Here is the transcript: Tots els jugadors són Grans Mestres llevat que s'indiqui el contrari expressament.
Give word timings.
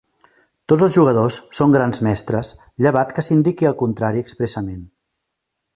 Tots 0.71 0.85
els 0.87 0.95
jugadors 0.99 1.37
són 1.59 1.75
Grans 1.77 2.01
Mestres 2.07 2.49
llevat 2.85 3.15
que 3.19 3.27
s'indiqui 3.29 3.73
el 3.73 3.79
contrari 3.83 4.27
expressament. 4.29 4.83